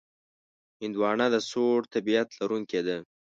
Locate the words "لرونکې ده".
2.39-2.97